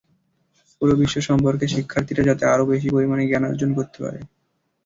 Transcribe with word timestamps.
পুরো 0.77 0.93
বিশ্ব 1.01 1.17
সম্পর্কে 1.27 1.65
শিক্ষার্থীরা 1.73 2.23
যাতে 2.29 2.43
আরও 2.53 2.63
বেশি 2.71 2.87
পরিমাণে 2.95 3.23
জ্ঞানার্জন 3.29 3.69
করতে 3.77 3.97
পারে। 4.03 4.19